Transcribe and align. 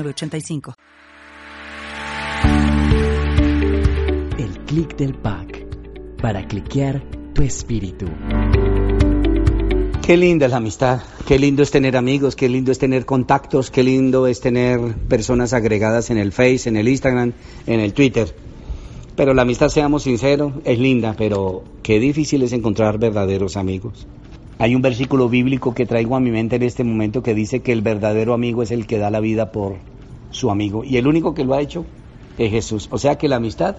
85 0.00 0.74
El 4.38 4.58
clic 4.64 4.96
del 4.96 5.14
pack 5.14 5.66
para 6.20 6.46
cliquear 6.46 7.02
tu 7.34 7.42
espíritu. 7.42 8.06
Qué 10.04 10.16
linda 10.16 10.46
es 10.46 10.50
la 10.50 10.58
amistad, 10.58 11.02
qué 11.26 11.38
lindo 11.38 11.62
es 11.62 11.70
tener 11.70 11.96
amigos, 11.96 12.34
qué 12.34 12.48
lindo 12.48 12.72
es 12.72 12.78
tener 12.78 13.04
contactos, 13.04 13.70
qué 13.70 13.82
lindo 13.82 14.26
es 14.26 14.40
tener 14.40 14.80
personas 15.08 15.52
agregadas 15.52 16.10
en 16.10 16.18
el 16.18 16.32
Face, 16.32 16.68
en 16.68 16.76
el 16.76 16.88
Instagram, 16.88 17.32
en 17.66 17.80
el 17.80 17.92
Twitter. 17.92 18.34
Pero 19.14 19.34
la 19.34 19.42
amistad, 19.42 19.68
seamos 19.68 20.04
sinceros, 20.04 20.54
es 20.64 20.78
linda, 20.78 21.14
pero 21.16 21.62
qué 21.82 22.00
difícil 22.00 22.42
es 22.42 22.52
encontrar 22.52 22.98
verdaderos 22.98 23.56
amigos. 23.56 24.06
Hay 24.62 24.76
un 24.76 24.82
versículo 24.82 25.28
bíblico 25.28 25.74
que 25.74 25.86
traigo 25.86 26.14
a 26.14 26.20
mi 26.20 26.30
mente 26.30 26.54
en 26.54 26.62
este 26.62 26.84
momento 26.84 27.20
que 27.20 27.34
dice 27.34 27.62
que 27.62 27.72
el 27.72 27.82
verdadero 27.82 28.32
amigo 28.32 28.62
es 28.62 28.70
el 28.70 28.86
que 28.86 28.96
da 28.96 29.10
la 29.10 29.18
vida 29.18 29.50
por 29.50 29.74
su 30.30 30.52
amigo. 30.52 30.84
Y 30.84 30.98
el 30.98 31.08
único 31.08 31.34
que 31.34 31.44
lo 31.44 31.54
ha 31.54 31.60
hecho 31.60 31.84
es 32.38 32.52
Jesús. 32.52 32.86
O 32.92 32.98
sea 32.98 33.18
que 33.18 33.26
la 33.26 33.34
amistad 33.34 33.74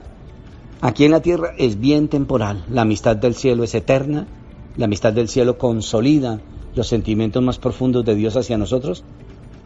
aquí 0.82 1.06
en 1.06 1.12
la 1.12 1.22
tierra 1.22 1.54
es 1.58 1.80
bien 1.80 2.10
temporal. 2.10 2.66
La 2.70 2.82
amistad 2.82 3.16
del 3.16 3.34
cielo 3.34 3.64
es 3.64 3.74
eterna. 3.76 4.28
La 4.76 4.84
amistad 4.84 5.14
del 5.14 5.30
cielo 5.30 5.58
consolida 5.58 6.42
los 6.76 6.88
sentimientos 6.90 7.42
más 7.42 7.60
profundos 7.60 8.04
de 8.04 8.16
Dios 8.16 8.36
hacia 8.36 8.58
nosotros 8.58 9.06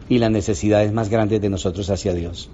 y 0.08 0.18
las 0.18 0.30
necesidades 0.30 0.92
más 0.92 1.08
grandes 1.08 1.40
de 1.40 1.50
nosotros 1.50 1.90
hacia 1.90 2.14
Dios. 2.14 2.48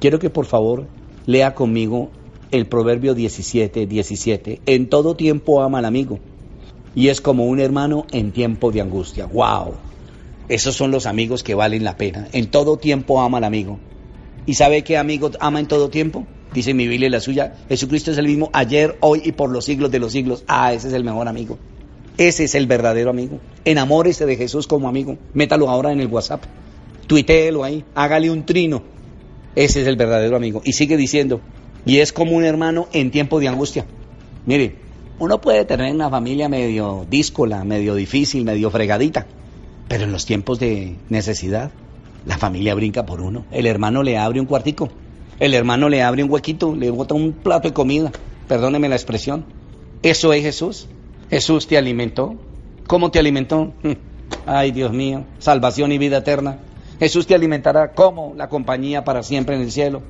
Quiero 0.00 0.18
que 0.18 0.30
por 0.30 0.46
favor 0.46 0.88
lea 1.26 1.54
conmigo 1.54 2.10
el 2.50 2.66
proverbio 2.66 3.14
17, 3.14 3.86
17. 3.86 4.62
En 4.66 4.88
todo 4.88 5.14
tiempo 5.14 5.62
ama 5.62 5.78
al 5.78 5.84
amigo 5.84 6.18
y 6.94 7.08
es 7.08 7.20
como 7.20 7.46
un 7.46 7.60
hermano 7.60 8.06
en 8.12 8.32
tiempo 8.32 8.72
de 8.72 8.80
angustia. 8.80 9.26
¡Wow! 9.26 9.74
Esos 10.48 10.74
son 10.74 10.90
los 10.90 11.06
amigos 11.06 11.42
que 11.42 11.54
valen 11.54 11.84
la 11.84 11.96
pena. 11.96 12.28
En 12.32 12.50
todo 12.50 12.76
tiempo 12.76 13.20
ama 13.20 13.38
al 13.38 13.44
amigo. 13.44 13.78
¿Y 14.46 14.54
sabe 14.54 14.82
qué 14.82 14.96
amigo 14.96 15.30
ama 15.38 15.60
en 15.60 15.68
todo 15.68 15.90
tiempo? 15.90 16.26
Dice 16.52 16.74
mi 16.74 16.88
Biblia 16.88 17.06
y 17.06 17.10
la 17.10 17.20
suya. 17.20 17.54
Jesucristo 17.68 18.10
es 18.10 18.18
el 18.18 18.26
mismo 18.26 18.50
ayer, 18.52 18.96
hoy 19.00 19.22
y 19.24 19.32
por 19.32 19.50
los 19.50 19.64
siglos 19.64 19.90
de 19.92 20.00
los 20.00 20.12
siglos. 20.12 20.42
Ah, 20.48 20.72
ese 20.72 20.88
es 20.88 20.94
el 20.94 21.04
mejor 21.04 21.28
amigo. 21.28 21.58
Ese 22.18 22.44
es 22.44 22.54
el 22.56 22.66
verdadero 22.66 23.10
amigo. 23.10 23.38
Enamórese 23.64 24.26
de 24.26 24.36
Jesús 24.36 24.66
como 24.66 24.88
amigo. 24.88 25.16
Métalo 25.32 25.70
ahora 25.70 25.92
en 25.92 26.00
el 26.00 26.08
WhatsApp. 26.08 26.42
Tuiteelo 27.06 27.62
ahí. 27.62 27.84
Hágale 27.94 28.30
un 28.30 28.44
trino. 28.44 28.82
Ese 29.54 29.82
es 29.82 29.86
el 29.86 29.96
verdadero 29.96 30.36
amigo. 30.36 30.62
Y 30.64 30.72
sigue 30.72 30.96
diciendo. 30.96 31.40
Y 31.86 31.98
es 31.98 32.12
como 32.12 32.32
un 32.32 32.44
hermano 32.44 32.88
en 32.92 33.12
tiempo 33.12 33.38
de 33.38 33.48
angustia. 33.48 33.86
Mire, 34.46 34.74
uno 35.20 35.38
puede 35.38 35.66
tener 35.66 35.94
una 35.94 36.08
familia 36.08 36.48
medio 36.48 37.06
díscola, 37.08 37.62
medio 37.62 37.94
difícil, 37.94 38.42
medio 38.44 38.70
fregadita, 38.70 39.26
pero 39.86 40.04
en 40.04 40.12
los 40.12 40.24
tiempos 40.24 40.58
de 40.58 40.96
necesidad, 41.10 41.70
la 42.24 42.38
familia 42.38 42.74
brinca 42.74 43.04
por 43.04 43.20
uno. 43.20 43.44
El 43.50 43.66
hermano 43.66 44.02
le 44.02 44.16
abre 44.16 44.40
un 44.40 44.46
cuartico, 44.46 44.88
el 45.38 45.52
hermano 45.52 45.90
le 45.90 46.02
abre 46.02 46.24
un 46.24 46.30
huequito, 46.30 46.74
le 46.74 46.90
bota 46.90 47.14
un 47.14 47.32
plato 47.32 47.68
de 47.68 47.74
comida, 47.74 48.10
perdóneme 48.48 48.88
la 48.88 48.96
expresión. 48.96 49.44
Eso 50.02 50.32
es 50.32 50.42
Jesús. 50.42 50.88
Jesús 51.28 51.66
te 51.66 51.76
alimentó. 51.76 52.36
¿Cómo 52.86 53.10
te 53.10 53.18
alimentó? 53.18 53.74
Ay, 54.46 54.70
Dios 54.70 54.90
mío, 54.90 55.24
salvación 55.38 55.92
y 55.92 55.98
vida 55.98 56.18
eterna. 56.18 56.60
Jesús 56.98 57.26
te 57.26 57.34
alimentará 57.34 57.92
como 57.92 58.32
la 58.36 58.48
compañía 58.48 59.04
para 59.04 59.22
siempre 59.22 59.54
en 59.54 59.62
el 59.62 59.70
cielo. 59.70 60.00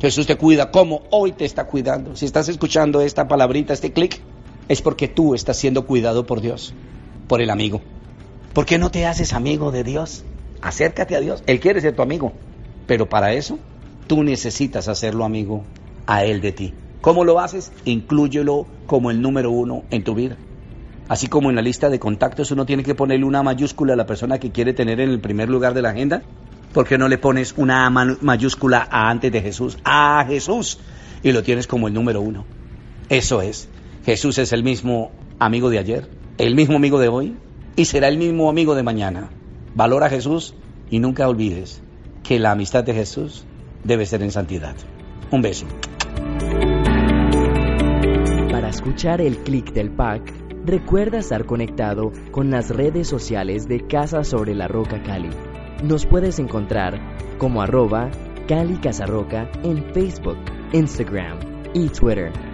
Jesús 0.00 0.26
te 0.26 0.36
cuida 0.36 0.70
como 0.70 1.02
hoy 1.10 1.32
te 1.32 1.44
está 1.44 1.66
cuidando. 1.66 2.16
Si 2.16 2.24
estás 2.24 2.48
escuchando 2.48 3.02
esta 3.02 3.28
palabrita, 3.28 3.74
este 3.74 3.92
clic, 3.92 4.20
es 4.68 4.82
porque 4.82 5.08
tú 5.08 5.34
estás 5.34 5.56
siendo 5.56 5.86
cuidado 5.86 6.26
por 6.26 6.40
Dios, 6.40 6.74
por 7.28 7.40
el 7.40 7.50
amigo. 7.50 7.82
¿Por 8.52 8.66
qué 8.66 8.78
no 8.78 8.90
te 8.90 9.06
haces 9.06 9.32
amigo 9.32 9.70
de 9.70 9.84
Dios? 9.84 10.24
Acércate 10.62 11.14
a 11.14 11.20
Dios. 11.20 11.42
Él 11.46 11.60
quiere 11.60 11.80
ser 11.80 11.94
tu 11.94 12.02
amigo. 12.02 12.32
Pero 12.86 13.08
para 13.08 13.32
eso, 13.32 13.58
tú 14.06 14.22
necesitas 14.22 14.88
hacerlo 14.88 15.24
amigo 15.24 15.64
a 16.06 16.24
Él 16.24 16.40
de 16.40 16.52
ti. 16.52 16.74
¿Cómo 17.00 17.24
lo 17.24 17.38
haces? 17.40 17.72
Inclúyelo 17.84 18.66
como 18.86 19.10
el 19.10 19.20
número 19.20 19.50
uno 19.50 19.84
en 19.90 20.04
tu 20.04 20.14
vida. 20.14 20.36
Así 21.08 21.28
como 21.28 21.50
en 21.50 21.56
la 21.56 21.62
lista 21.62 21.88
de 21.88 22.00
contactos 22.00 22.50
uno 22.50 22.66
tiene 22.66 22.82
que 22.82 22.94
ponerle 22.94 23.26
una 23.26 23.42
mayúscula 23.42 23.92
a 23.92 23.96
la 23.96 24.06
persona 24.06 24.38
que 24.38 24.50
quiere 24.50 24.72
tener 24.72 25.00
en 25.00 25.10
el 25.10 25.20
primer 25.20 25.48
lugar 25.48 25.72
de 25.72 25.82
la 25.82 25.90
agenda, 25.90 26.22
¿por 26.72 26.86
qué 26.86 26.98
no 26.98 27.06
le 27.08 27.18
pones 27.18 27.54
una 27.56 27.88
mayúscula 27.90 28.88
a 28.90 29.08
antes 29.08 29.30
de 29.30 29.40
Jesús? 29.40 29.78
A 29.84 30.24
Jesús. 30.26 30.80
Y 31.22 31.32
lo 31.32 31.42
tienes 31.42 31.66
como 31.66 31.86
el 31.88 31.94
número 31.94 32.20
uno. 32.20 32.44
Eso 33.08 33.40
es. 33.40 33.68
Jesús 34.06 34.38
es 34.38 34.52
el 34.52 34.62
mismo 34.62 35.10
amigo 35.40 35.68
de 35.68 35.80
ayer, 35.80 36.08
el 36.38 36.54
mismo 36.54 36.76
amigo 36.76 37.00
de 37.00 37.08
hoy 37.08 37.36
y 37.74 37.86
será 37.86 38.06
el 38.06 38.18
mismo 38.18 38.48
amigo 38.48 38.76
de 38.76 38.84
mañana. 38.84 39.30
Valora 39.74 40.06
a 40.06 40.10
Jesús 40.10 40.54
y 40.88 41.00
nunca 41.00 41.28
olvides 41.28 41.82
que 42.22 42.38
la 42.38 42.52
amistad 42.52 42.84
de 42.84 42.94
Jesús 42.94 43.44
debe 43.82 44.06
ser 44.06 44.22
en 44.22 44.30
santidad. 44.30 44.76
Un 45.32 45.42
beso. 45.42 45.66
Para 48.52 48.68
escuchar 48.68 49.20
el 49.20 49.38
clic 49.38 49.72
del 49.72 49.90
pack, 49.90 50.32
recuerda 50.64 51.18
estar 51.18 51.44
conectado 51.44 52.12
con 52.30 52.48
las 52.48 52.70
redes 52.70 53.08
sociales 53.08 53.66
de 53.66 53.88
Casa 53.88 54.22
sobre 54.22 54.54
la 54.54 54.68
Roca 54.68 55.02
Cali. 55.02 55.30
Nos 55.82 56.06
puedes 56.06 56.38
encontrar 56.38 57.00
como 57.38 57.60
arroba 57.60 58.12
Cali 58.46 58.76
Casa 58.76 59.04
Roca 59.04 59.50
en 59.64 59.82
Facebook, 59.92 60.38
Instagram 60.72 61.40
y 61.74 61.88
Twitter. 61.88 62.45